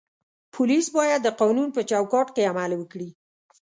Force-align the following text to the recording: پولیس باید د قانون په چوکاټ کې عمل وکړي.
پولیس 0.55 0.85
باید 0.97 1.19
د 1.23 1.29
قانون 1.41 1.69
په 1.75 1.81
چوکاټ 1.89 2.27
کې 2.35 2.49
عمل 2.51 2.71
وکړي. 2.77 3.09